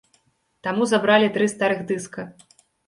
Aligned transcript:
Таму 0.69 0.89
забралі 0.93 1.31
тры 1.39 1.51
старых 1.55 1.87
дыска. 1.95 2.21